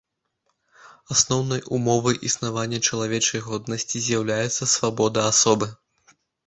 [1.15, 5.75] Асноўнай умовай існавання чалавечай годнасці з'яўляецца свабода асобы.